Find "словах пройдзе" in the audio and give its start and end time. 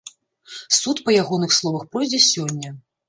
1.59-2.21